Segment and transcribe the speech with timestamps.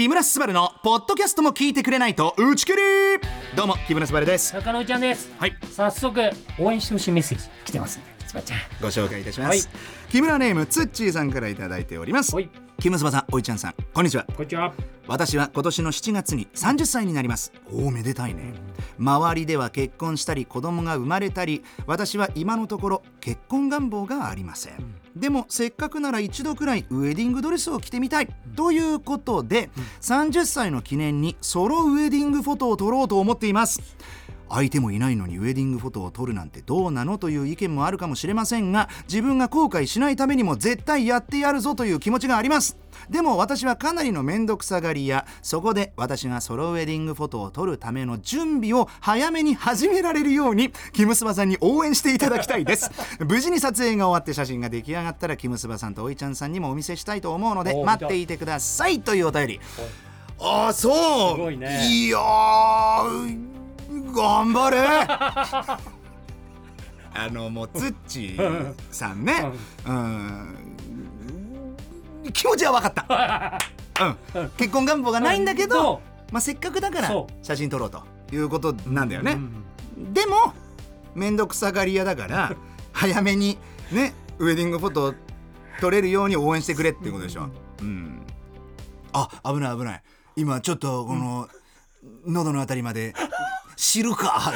[0.00, 2.78] 木村昴のポッドキャストも聞いてくれないと打ち切り。
[3.54, 4.54] どうも木村昴です。
[4.54, 5.30] 中野ちゃんです。
[5.36, 5.54] はい。
[5.76, 6.18] 早速
[6.58, 8.04] 応援してほしいメッセージ来てますね。
[8.26, 8.58] つばちゃん。
[8.80, 10.10] ご紹介いたします、はい。
[10.10, 12.34] 木村ネームつっちーさんからいただいております。
[12.34, 12.48] はい
[12.80, 14.24] 木村昴さんおいちゃんさんこんにちは。
[14.34, 14.72] こんにちは。
[15.06, 17.52] 私は今年の7月に30歳になります。
[17.70, 18.54] おおめでたいね。
[18.98, 24.94] 周りでは結婚したり子供が生まれたり私は今のところ結婚願望がありません。
[25.14, 28.28] でもせっかくなら一度くらいウェディングドレスを着てみたい。
[28.56, 29.68] ということで
[30.00, 33.80] 30歳の記念にソロウェディングフォトを撮ろうと思っています
[34.50, 42.76] 相手もいないのにウェディングフォトを撮るなんてどうなのという意見もあるかもしれませんが自分が後悔しないためにも絶対やってやるぞという気持ちがあります。
[43.08, 52.90] でも私はかなりの面倒くさがりやそこで私がソロウェディングフォトを撮るための準備を早めに始められるようにキムスバさんに応援していただきたいです。
[53.24, 59.60] 無事に撮影が終わって写真が出来上がったらキムスバさんとおいちゃんさんにもお見せしたいと思うのでお待っていてくださいというお便り。
[60.40, 61.52] ああそう。
[61.52, 61.86] いね。
[61.86, 63.49] いやー
[64.10, 64.78] 頑張れ。
[67.12, 69.52] あのもうツッチーさんね。
[69.86, 70.70] うん。
[72.32, 73.58] 気持ちは分かった、
[74.36, 78.02] うん、結婚願望がないんだけど、まあ、せっかくだからそ写真撮ろうと
[78.32, 79.64] いうことなんだよね、うん
[80.14, 80.54] でも
[81.14, 82.56] 面倒くさがり屋だから
[82.92, 83.58] 早めに
[83.92, 85.14] ねウェディングフォトを
[85.78, 87.50] 撮れるように応援してくれっていうことでしょ、
[87.82, 88.22] うん、
[89.12, 90.02] あ危ない危ない。
[90.36, 91.48] 今ちょっとこの、
[92.24, 93.14] 喉のあたりまで
[93.80, 94.52] 「知るか!」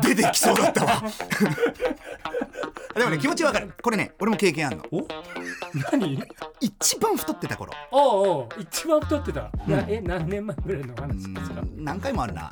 [0.00, 0.14] って。
[0.14, 1.02] 出てきそうだったわ。
[2.94, 3.74] でもね気持ちわかる。
[3.82, 4.84] これね俺も経験あるの。
[4.90, 5.06] お？
[5.92, 6.22] 何？
[6.60, 7.72] 一番太ってた頃。
[7.90, 11.60] おうおう一番太ってた、なえ何年前ぐらいの話ですか？
[11.60, 12.50] うん何回もあるな。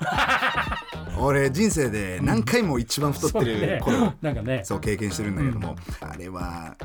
[1.19, 4.17] 俺人生で何回も一番太ってる頃、そうね。
[4.21, 4.61] なんかね。
[4.65, 6.77] そう経験してるんだけども、あれは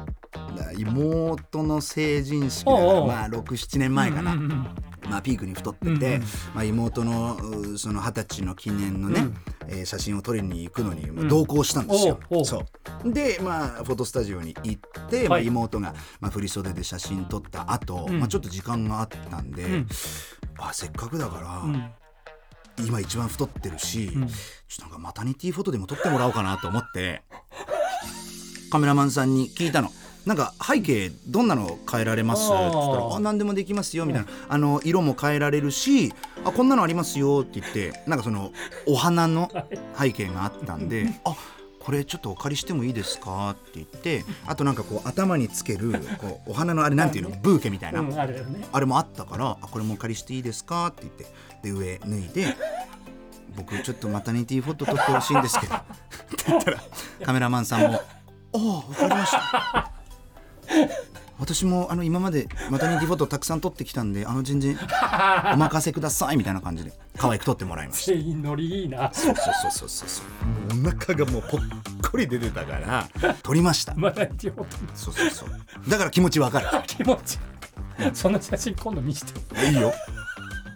[0.56, 4.68] だ妹の成人式だからまあ67年前かな、うんうん
[5.10, 6.22] まあ、ピークに太ってて、
[6.54, 9.36] まあ、妹のうその二十歳の記念のね、うん。
[9.70, 12.20] えー写真を撮りに行くのにまあ同行したんですよ。
[12.44, 12.66] そ
[13.04, 13.12] う。
[13.14, 18.20] で、まあ、フォトスタジオに行って、まあ、はい妹が、まあ、振り袖で写真撮った後、うん。
[18.20, 19.88] まあちょっと時間があったんで、ん。
[20.58, 21.92] あせっかくだから、うん。
[22.86, 24.28] 今一番太ってるし、うん。
[24.28, 27.24] ちょっとなんかマタニティフォトでも撮ってもらおうかなと思って
[28.70, 29.92] カメラマンさんに聞いたの。
[30.28, 32.46] なんか背景どんなの変えられます？
[32.46, 38.52] って言ったら「あ何でもできますよ」みたいな「あの色も変えられるしあこんなのありますよ」って言ってなんかその
[38.86, 39.50] お花の
[39.98, 41.34] 背景があったんで「あ
[41.80, 47.36] これちょっとお借りしてもいいですか?」って言ってあとなんかこう頭につけるこうお花のあれなんていうの？
[47.42, 48.02] ブーケみたいな、
[48.74, 51.26] あれもあったから「あこれもお借りしていいですか?」って言って
[51.64, 52.58] で上脱いで
[53.56, 55.86] 「僕ちょっとマタニティフォト撮ってほしいんですけど」って
[56.50, 56.84] 言ったら
[57.24, 58.02] カメラマンさんも「あ
[58.54, 58.60] あ
[58.92, 59.87] 分かりました」
[61.40, 64.78] 私もあの今までマタニティフォトたくさん撮ってきたんであの全然
[65.54, 68.12] お任せくださいみたいな感じで可愛く撮ってもらいました。
[68.18, 69.12] 全員ノリいいな。
[69.14, 70.26] そうそうそうそうそうそう。
[70.88, 71.62] お腹がもうぽっ
[72.12, 73.08] こり出てたから
[73.44, 73.94] 撮りました。
[73.96, 75.50] まだ一応そうそうそう。
[75.90, 76.68] だから気持ちわかる。
[76.88, 77.40] 気持ち。
[78.14, 79.68] その写真今度見せて。
[79.70, 79.94] いいよ。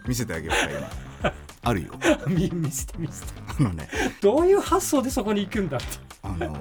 [0.06, 1.32] 見せてあげようか今。
[1.64, 1.92] あるよ。
[2.26, 3.28] 見 見せて見せて。
[3.58, 3.88] あのね。
[4.20, 5.86] どういう発想でそこに行くんだって。
[6.22, 6.56] あの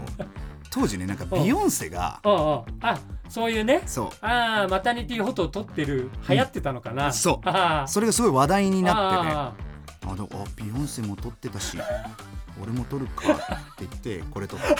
[0.71, 2.99] 当時ねなんかビヨンセがあああ
[3.31, 4.09] そういうねそう。
[4.25, 7.47] ああマタニティフォトを撮ってる流行ってたのかな、そう。
[7.47, 9.53] ああそれがすごい話題になってねあ
[10.05, 11.77] あでもあビヨンセも撮ってたし
[12.61, 13.35] 俺も撮るかっ
[13.77, 14.65] て言ってこれ撮った。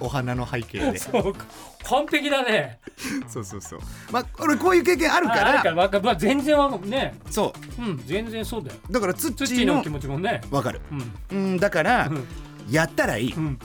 [0.00, 0.98] お花の背景あで。
[0.98, 1.44] そうか。
[1.84, 2.80] 完璧だね。
[3.28, 3.80] そうそうそう。
[4.10, 5.76] まあ俺こういう経験あるかああるらから。
[5.76, 7.14] わかまあ全然わかるね。
[7.30, 7.82] そう。
[7.82, 8.78] ん全然そうだよ。
[8.90, 10.40] うだからツッチーの気持ちもね。
[10.50, 10.80] わかる。
[10.90, 11.12] うん。
[11.30, 12.26] うんだからうん。
[12.68, 13.32] やったらいい。
[13.32, 13.56] うん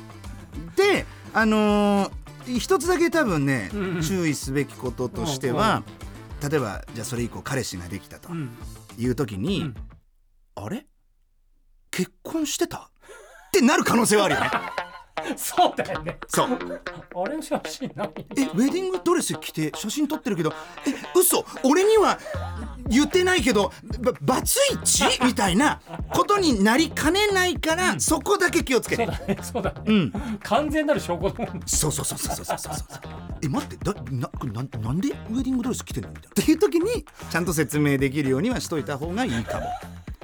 [0.76, 2.12] であのー
[2.58, 4.02] 一つだけ多分ね、うんうん。
[4.02, 5.84] 注意すべきこととしては、
[6.42, 8.50] 例えばじゃあそれ以降彼氏ができたとうん。
[8.98, 9.76] いう時に、うん。
[10.56, 10.86] あれ？
[11.92, 12.78] 結婚してた？
[12.78, 14.50] ってなる可能性はあるよね。
[15.36, 16.18] そうだよね。
[16.30, 16.48] そう。
[16.48, 17.36] あれ？
[17.36, 20.54] の写真ないえウェディングドレス着て写真撮ってるけど
[20.86, 21.44] え嘘。
[21.64, 22.18] 俺には
[22.90, 23.72] 言ってないけど
[24.22, 25.04] バツイチ？
[25.24, 25.82] みたいな
[26.14, 29.06] ことになりかねないから、うん、そこだけ気をつけて。
[29.06, 30.12] そうだねそうだね、うん、
[30.44, 32.74] 完全なる証拠だもんそうそうそうそうそうそうそう
[33.44, 36.10] え待ってだなななんでウェディングドレス着てんの？
[36.10, 36.30] みたいな。
[36.30, 39.66] っていう時にちゃんと説明できるようにはしといた方がいいかも。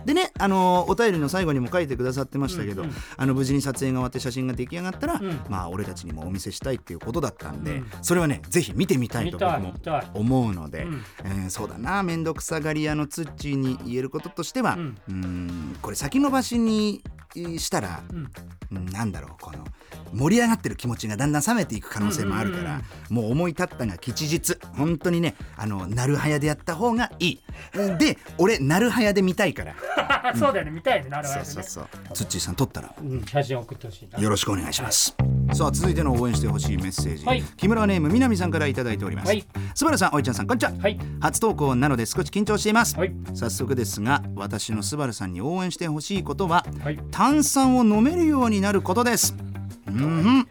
[0.06, 2.96] でね、あのお便りの最後にも書いてくださってましたけど、うんうん。
[3.18, 5.46] あの無事に撮影が終わって写真が出来上がったら、ん。
[5.50, 7.86] まあ俺たちにもお見せしたいっていうことだったんで、うん。
[8.02, 9.74] それはねぜひ見てみたいと僕も
[10.14, 11.04] 思うので、うん。
[11.24, 14.98] えーそうだな面倒くさがり屋のツッチーに言えることとしては、うん。
[15.08, 17.04] うーんこれ先延ばしに
[17.36, 18.32] したらうん。
[18.72, 19.64] うんなんだろうこの
[20.14, 24.58] 盛り上がってる気持ちがだんだん冷めていく可能性もあるから、もう思い立ったが吉日。
[24.76, 27.40] 本当にねあのなるはやでやった方がいい。
[27.98, 29.76] で俺なるはやで見たいから。
[30.36, 30.72] そうだよね。
[30.72, 31.46] 見たいねなるほどね。
[31.46, 32.14] そうそうそう。
[32.14, 32.94] ツッチーさん撮ったら。
[33.00, 34.20] うん写真送ってほしいな。
[34.20, 35.16] よろしくお願いします、
[35.52, 37.44] さあ続いての応援してほしいメッセージ、はい。
[37.58, 39.46] 木村ネーム南さんからいただいております、はい。
[39.76, 41.00] すばらさんおいちゃんさんこんにちは、はい。
[41.20, 43.14] 初投稿なので少し緊張しています、はい。
[43.36, 47.00] 早速ですが私のスバルさんに応援してほしいことははい。
[47.12, 49.36] 炭酸を飲めるようになることです。
[49.88, 50.48] うん。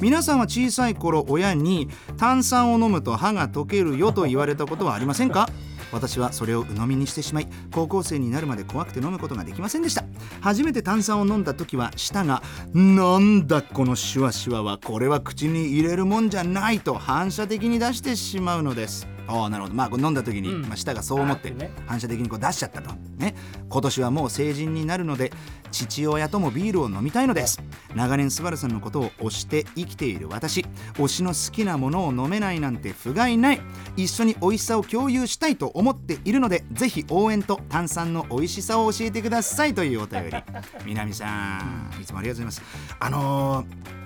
[0.00, 5.48] 皆さんは小さい頃親に炭酸を飲むと歯が溶けるよと言われたことはありませんか？
[5.92, 10.04] 私はそれを鵜呑みにしてしまい高校生になるまで怖くて飲むことができませんでした。
[10.40, 12.42] 初めて炭酸を飲んだ時は舌が
[12.74, 19.11] 「なんだこのシュワシュワはこれは口に入れるもんじゃない」と反射的に出してしまうのです。
[19.26, 19.74] ああなるほど。
[19.74, 20.62] まあ飲んだ時に、うん。
[20.62, 21.52] まあ、舌がそう思って
[21.86, 22.92] 反射的にこう出しちゃったと。
[23.16, 23.34] ね。
[23.68, 25.32] 今年はもう成人になるので
[25.70, 27.62] 父親ともビールを飲みたいのです。
[27.94, 30.64] 長年スバルさんのことを推して生きている私。
[30.94, 33.60] 推しの好きなものを飲めないなんて不甲斐ない。
[33.96, 40.36] 一緒に美味しさを共有したいと思っているのでぜひ応援と炭酸の美味しさを教えてくださいというお便り。
[40.84, 42.96] 南さんいつもありがとうございます。
[42.98, 44.01] あのー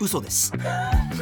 [0.00, 0.52] 嘘です。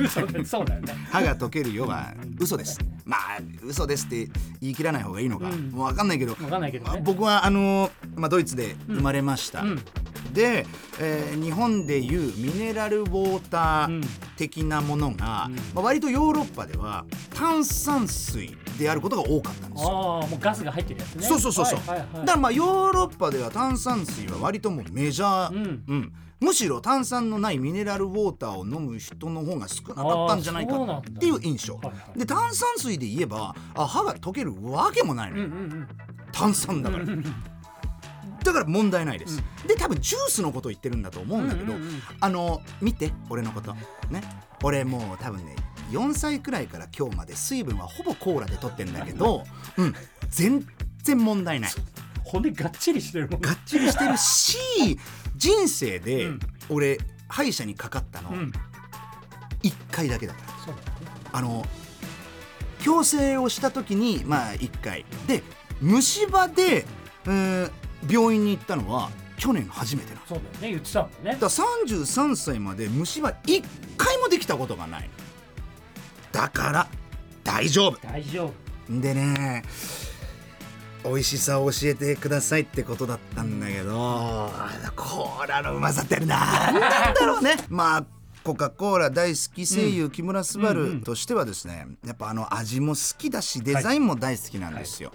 [0.00, 0.94] 嘘でそうだよね。
[1.10, 2.78] 歯が溶けるよは嘘です。
[3.04, 4.28] まあ嘘ですって
[4.60, 5.70] 言い切らない方がいいのか、うん。
[5.70, 6.32] もう分かんないけど。
[6.32, 7.00] わかんないけどね。
[7.04, 9.84] 僕はあの、まあ、ドイツで生まれました、うん。
[10.32, 10.66] で、
[11.00, 14.00] えー日本でいうミネラルウォータうん。
[14.00, 14.06] ー
[14.36, 15.54] 的なものが、うん。
[15.56, 17.04] まあ、割とヨーロッパでは
[17.34, 19.88] 炭酸水であることが多かったんですよ。
[19.90, 21.26] ああもうガスが入ってるやつね。
[21.26, 22.26] そうそうそうそう、はいはいはい。
[22.26, 25.84] だからまあヨーロッパでは炭酸水は割ともうメジャー、うん。
[25.86, 26.12] うん。
[26.40, 31.10] むしろ炭酸のないミネラルウォーターを飲む人の方が少なかったんじゃないかあーそうなんだ。
[31.10, 32.18] っていう印象はいはい。
[32.18, 35.88] で炭酸水で言えばあ歯が溶けるわけもないのよ、うんうん
[36.32, 37.04] 炭酸だから。
[37.04, 37.24] うん
[38.42, 42.02] だから問題ないです、で多分ジュースのこと言ってるんだと思うんだけど、うんうんうん。
[42.20, 43.72] あの見て俺のこと。
[44.10, 44.22] ね。
[44.62, 45.56] 俺もう多分ね
[45.94, 49.44] 4歳くらいから今日まで水分はほぼコーラで取ってんだけど
[49.76, 49.94] うん。
[50.30, 50.66] 全
[51.02, 51.70] 然問題ない。
[52.24, 54.58] 骨がっちりしてるもんがっちりしてるし
[55.36, 56.40] 人生でうん。
[56.68, 56.98] 俺
[57.28, 58.52] 歯医者にかかったのうん。
[59.62, 60.74] 1回だけだから
[61.32, 61.66] あの
[62.80, 65.04] 矯正をした時にまあ1回。
[65.26, 65.42] で
[65.80, 66.86] 虫歯で、
[67.26, 67.70] えー
[68.06, 69.08] 病院に行ったのは
[69.38, 70.26] 去年初めてなの。
[70.28, 70.68] そうだよね。
[70.70, 71.32] 言ってたもんね。
[71.32, 73.64] だから33歳まで虫歯1
[73.96, 75.08] 回もできたことがない
[76.34, 76.88] だから
[77.44, 77.98] 大丈夫。
[78.06, 79.00] 大丈夫。
[79.00, 79.62] でね
[81.04, 84.50] 美味しさを教えてくださいってことだったんだけど
[84.96, 87.56] コーラのうまさって何なんだろうね。
[87.68, 88.04] まあ
[88.42, 95.12] コカ・コーラ大好き声優木村昴としてはですねやっぱあの味も好きだしデザインも大好きなんですよ。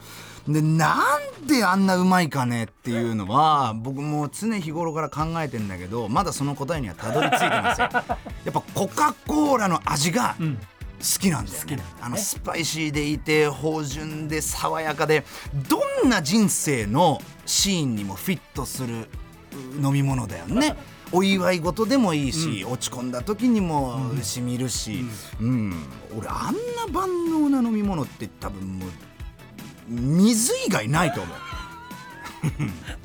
[0.48, 0.96] でな
[1.42, 7.90] んであんなうまいかねっていうのは僕も常日頃から考えてんだけどまだその答えにはたどり着いてません。
[7.94, 10.60] やっぱコカ・コーラの味がうん
[11.00, 11.84] 好きなんだよね。
[12.02, 15.24] あのスパイシーでいて芳醇で爽やかで
[15.70, 19.08] どんな人生のシーンにもフィットする
[19.80, 20.76] う飲み物だよね。
[21.12, 25.06] お祝い事でもいいし、落ち込んだ時にもしみるし、
[25.42, 25.74] うん。
[26.16, 28.90] 俺あんな万能な飲み物って多分もう
[29.90, 31.38] 水以外ないと思う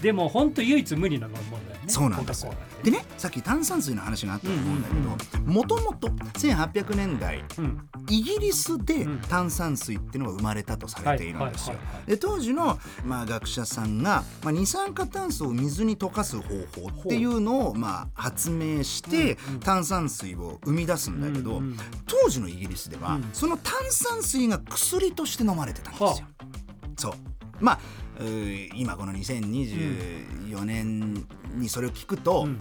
[0.00, 2.54] でも本当唯一無二の飲み物だよねそうなんですよ。
[2.82, 7.88] でねさっき炭酸水の話があったと思うんだけどもともと1800年代うん。
[8.08, 9.18] イギリスでうん。
[9.20, 11.76] 炭酸水っていうのが生まれたとされているんですよ。
[12.06, 21.62] で当時の、まあ、学者さんが、まあ、二酸化炭素を水に溶かす方法っていうのを、まあ、発明して、炭酸水を生み出すんだけど、
[22.06, 23.30] 当時のイギリスでは、うん。
[23.32, 26.16] その炭酸水が薬として飲まれてたんですよ。
[26.96, 27.12] そう
[27.60, 27.78] まあ
[28.76, 32.60] 今この2024年にそれを聞くと、うん。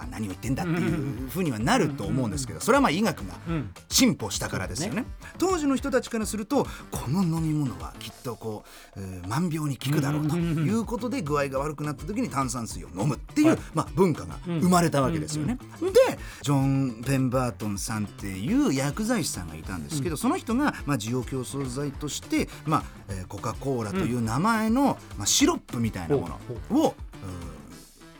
[0.00, 3.70] まあ、何を言ってんだっていうふうにはなると思うんですけどそれはまあ医学がうん。
[3.88, 5.04] 進歩したからですよね。
[5.38, 8.64] 当時の人たちからするとこの飲み物はきっとこ
[8.96, 13.58] う、えー万病に効くだろうということで具合が悪くなった時に炭酸水を飲むっていう、はい。
[13.74, 15.58] まあ、文化が生まれたわけですよね。
[15.80, 26.28] でジョン・ペンバートンさんっていう薬剤師さんがいたんですけど、その人が、まあ、需要競争剤として、まあえーコカ・コーラという名前の、まあ、シロップみたいなも
[26.70, 27.09] のを、うん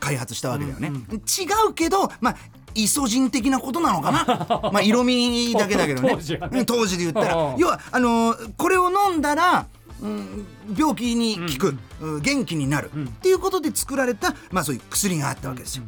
[0.01, 0.89] 開発したわけだよね。
[0.89, 2.37] うん違うけど、まあ、
[2.75, 4.61] イソジン的なことなのかな。
[4.73, 6.11] まあ色味だけだけどね。
[6.15, 6.59] 当時はね。
[6.61, 7.37] うん当時で言ったら。
[7.37, 9.67] うん要はあのーこれを飲んだら、
[10.01, 13.05] うん、病気に効く、うん元気になる、うん。
[13.05, 15.85] っていうことで作られた、まあ、そういう薬があったわけですよ。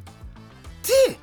[1.09, 1.19] で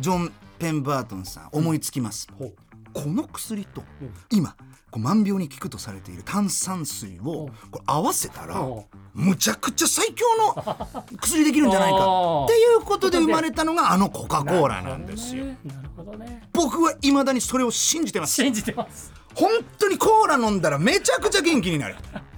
[0.00, 2.28] ジョン・ペンバートンさん思いつきます。
[2.38, 2.54] ほう
[2.94, 4.14] この薬とうん。
[4.30, 4.56] 今
[4.90, 7.70] こう万病に効くとされている炭酸水をうん。
[7.70, 11.96] これ合わせたらほむちゃくちゃ最強の 薬できるんじゃないか
[12.44, 15.44] っていうことで生まれたのがあのコカ・コーラなんですよ。
[15.44, 16.48] なるほどね。
[16.52, 18.34] 僕はいまだにそれを信じてます。
[18.34, 19.12] 信じてます。
[19.34, 21.96] 本当にコーラ飲んだらめちゃくちゃ元気になる。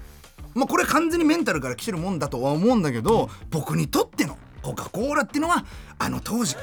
[0.54, 5.64] まあこれ完全にメンタルから来てるもんだとは思うんだけど僕にとってのコカ・コーラっていうのは
[5.98, 6.56] あの当時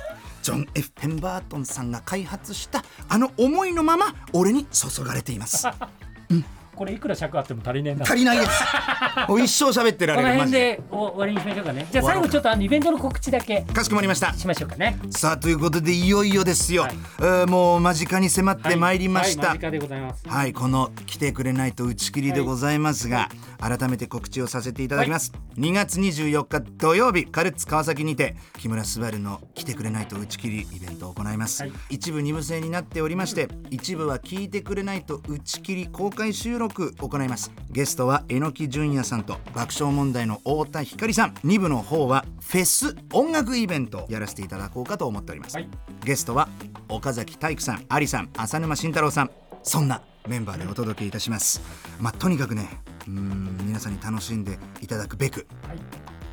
[0.43, 5.65] ジョン・ F・ ペンバートンさんが開発したあの思いのまま俺に注がれています。
[6.75, 8.03] これいくら尺あっても足りねえな。
[8.03, 8.51] 足りないです。
[9.27, 10.75] もう一生喋ってらこのれるマジで。
[10.75, 11.87] 辺で終わりにしましょうかね。
[11.91, 13.61] じゃあ最後ちょっとあのイベントの告知だけ。
[13.61, 14.33] かしこまりました。
[14.33, 14.97] しましょうかね。
[15.11, 16.95] さあということでいよいよですよ、はい。
[17.19, 20.27] えーもう間近に迫ってまいりました、はい、間近でございます。
[20.27, 31.73] はい、この来てくれないと打ち切りでございますが、改めて告知をさせていただきます、2月24日土曜日カルッツ川崎にて木村昴の来てくれないと打ち切りイベントを行います、はい。
[31.89, 37.51] 一部二部制になっておりまして一部は聞いてくれないと打ち切り公開収録行います。
[37.69, 41.33] ゲストは榎木純也さんと爆笑問題の太田光さん。
[41.45, 45.69] 2部の方はフェス音楽イベントをやらせていただこうかと思っております、はい。
[46.03, 46.49] ゲストは
[46.89, 49.31] 岡崎体育さん、有さん、浅沼慎太郎さん。
[49.63, 51.61] そんなメンバーでお届けいたします。
[51.99, 52.69] まあとにかくね
[53.07, 55.77] うーん皆さんに楽しんでいただくべくはい。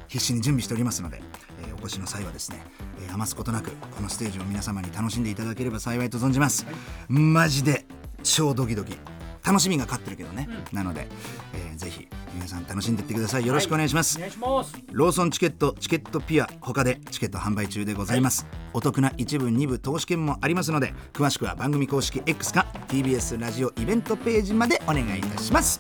[0.09, 1.23] 必死に準備しておりますので、
[1.63, 2.63] えーお越しの際はですね、
[3.03, 6.67] えー余すことなくこのステージを皆様に楽しんでいただければ幸いと存じます、
[7.09, 7.87] マジで
[8.23, 8.99] 超ドキドキ
[9.45, 11.09] 楽しみが勝ってるけどね、なので、
[11.55, 13.47] えーぜひ皆さん楽しんでいってください。
[13.47, 14.75] よろしくお願いします、お願いします。
[14.93, 25.79] ローソンチケットチケットピア他でチケット販売中でございます、お得な一部二部投資券もありますので詳しくは番組公式 X か TBS ラジオイベントページまでお願いいたします